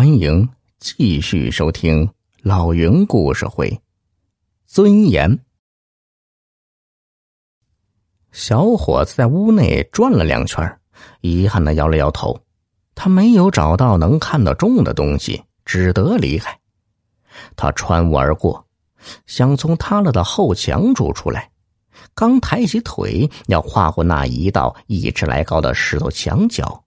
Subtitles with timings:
[0.00, 2.10] 欢迎继续收听
[2.40, 3.68] 老云故事会，
[4.64, 5.30] 《尊严》。
[8.32, 10.80] 小伙子在屋内转了两圈，
[11.20, 12.40] 遗憾的摇了摇头，
[12.94, 16.58] 他没有找到能看得中的东西，只得离开。
[17.54, 18.66] 他穿屋而过，
[19.26, 21.50] 想从塌了的后墙处出来，
[22.14, 26.82] 刚抬起腿要跨过那一道一尺来高的石头墙角，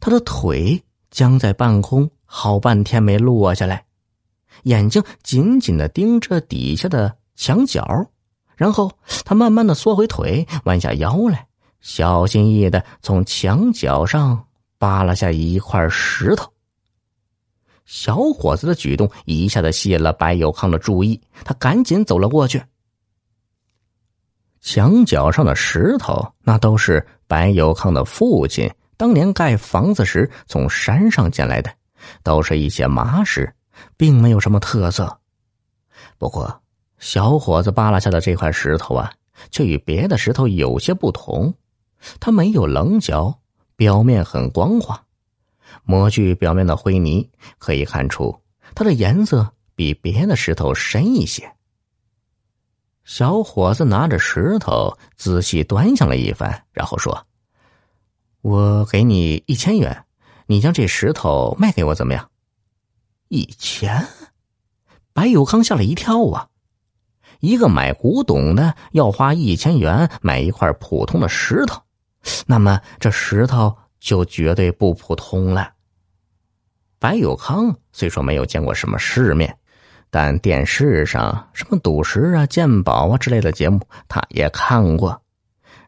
[0.00, 2.10] 他的腿僵在半空。
[2.38, 3.82] 好半天没落下来，
[4.64, 7.82] 眼睛紧紧的盯着底下的墙角，
[8.56, 8.92] 然后
[9.24, 11.46] 他慢慢的缩回腿，弯下腰来，
[11.80, 14.44] 小心翼翼的从墙角上
[14.76, 16.52] 扒拉下一块石头。
[17.86, 22.62] 小伙子的举动一下子吸引了白有康的注意，他赶紧走了过去。
[24.60, 31.72] 墙角上的石头，那都是白有康的父亲当年盖房子时从山上捡来的。
[32.22, 33.54] 都是一些麻石，
[33.96, 35.18] 并没有什么特色。
[36.18, 36.62] 不过，
[36.98, 39.12] 小伙子扒拉下的这块石头啊，
[39.50, 41.54] 却与别的石头有些不同。
[42.20, 43.38] 它没有棱角，
[43.76, 45.02] 表面很光滑。
[45.84, 48.40] 模具表面的灰泥可以看出，
[48.74, 51.52] 它的颜色比别的石头深一些。
[53.04, 57.26] 小伙子拿着石头仔细端详了一番，然后说
[58.42, 60.04] ：“我给你一千元。”
[60.46, 62.30] 你将这石头卖给我怎么样？
[63.28, 64.06] 一千，
[65.12, 66.48] 白有康吓了一跳啊！
[67.40, 71.82] 一个买古董的要花一千元买一块普通的石头，
[72.46, 75.72] 那么这石头就绝对不普通了。
[76.98, 79.58] 白有康虽说没有见过什么世面，
[80.08, 85.20] 但电视上什么赌石啊、鉴宝啊之类的节目，他也看过。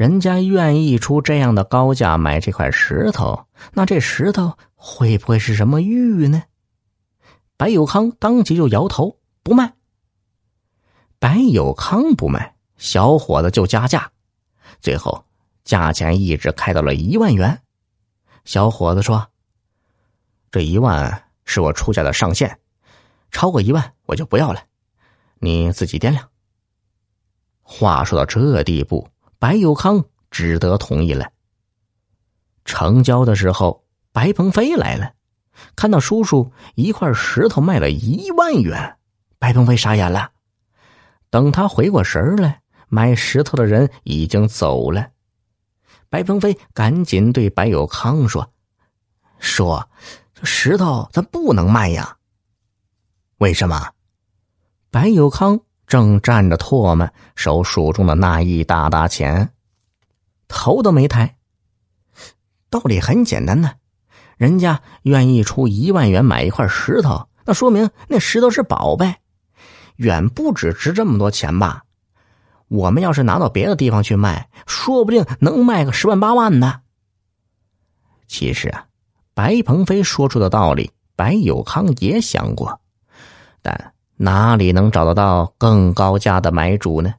[0.00, 6.42] 人家愿意出这样的高价买这块石头，那这石头会不会是什么玉呢？
[7.58, 9.74] 白有康当即就摇头不卖。
[11.18, 14.10] 白有康不卖，小伙子就加价，
[14.80, 15.22] 最后
[15.64, 17.60] 价钱一直开到了一万元。
[18.46, 19.28] 小伙子说
[20.50, 22.58] ：“这一万是我出价的上限，
[23.30, 24.62] 超过一万我就不要了，
[25.40, 26.26] 你自己掂量。”
[27.60, 29.06] 话说到这地步。
[29.40, 31.32] 白有康只得同意了。
[32.66, 35.14] 成交的时候，白鹏飞来了，
[35.74, 38.98] 看到叔叔一块石头卖了一万元，
[39.38, 40.30] 白鹏飞傻眼了。
[41.30, 45.08] 等他回过神来，买石头的人已经走了。
[46.10, 48.52] 白鹏飞赶紧对白有康说
[49.40, 49.88] ：“说，
[50.34, 52.18] 这石头咱不能卖呀。
[53.38, 53.92] 为什么？”
[54.92, 55.60] 白有康。
[55.90, 59.50] 正蘸着唾沫，手数中的那一大沓钱，
[60.46, 61.36] 头都没抬。
[62.70, 63.72] 道理很简单呢，
[64.36, 69.16] 人家愿意出一万元买一块石头，那说明那石头是宝贝，
[69.96, 71.82] 远不止值这么多钱吧？
[72.68, 76.82] 我们要是拿到别的地方去卖，说不定能卖个十万八万呢。
[78.28, 78.86] 其实啊，
[79.34, 82.80] 白鹏飞说出的道理，白有康也想过，
[83.60, 83.92] 但。
[84.22, 87.14] 哪里能找得到更高价的买主呢？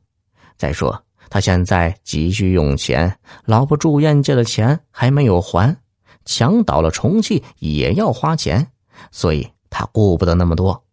[0.56, 5.76] 再说他现在急需用钱，老婆住院借的钱还没有还，
[6.26, 8.68] 墙倒了重砌也要花钱，
[9.10, 10.84] 所以他顾不得那么多。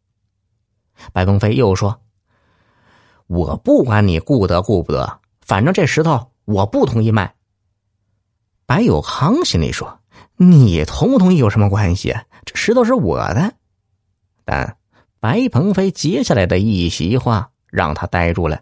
[1.12, 2.00] 白鹏飞又说
[3.28, 7.34] ：“我不管你顾得顾不得，反正这石头我不同意卖。”
[8.64, 10.00] 白有康心里说
[10.36, 12.16] ：“你同不同意有什么关系？
[12.46, 13.52] 这石头是我的。”
[14.46, 14.74] 但。
[15.20, 18.60] 白鹏飞接下来的一席话让他呆住了。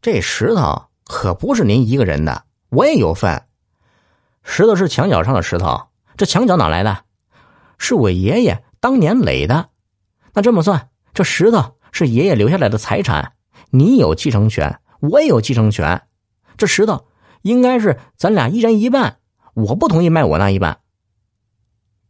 [0.00, 3.44] 这石头可不是您一个人的，我也有份。
[4.42, 7.04] 石头是墙角上的石头，这墙角哪来的？
[7.78, 9.68] 是我爷爷当年垒的。
[10.32, 13.34] 那这么算，这石头是爷爷留下来的财产，
[13.70, 16.06] 你有继承权，我也有继承权。
[16.56, 17.06] 这石头
[17.42, 19.18] 应该是咱俩一人一半，
[19.52, 20.80] 我不同意卖我那一半。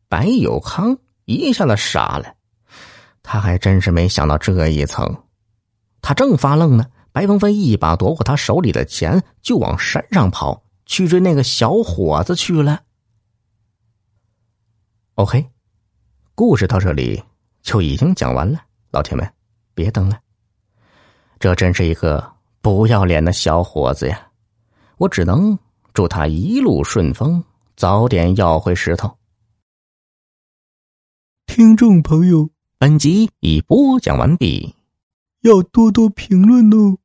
[0.09, 2.36] 白有康一下子傻了。
[3.29, 5.25] 他还真是没想到这一层，
[6.01, 12.81] 他正发愣呢，白鹏飞一把夺过他手里的钱，就往山上跑去追那个小伙子去了。
[15.17, 15.45] OK，
[16.37, 17.21] 故事到这里
[17.63, 18.61] 就已经讲完了，
[18.93, 19.29] 老铁们
[19.75, 20.21] 别等了。
[21.41, 24.31] 这真是一个不要脸的小伙子呀！
[24.99, 25.59] 我只能
[25.93, 27.43] 祝他一路顺风，
[27.75, 29.19] 早点要回石头。
[31.47, 32.56] 听众朋友。
[32.79, 34.75] 本集已播讲完毕，
[35.41, 36.99] 要多多评论哦。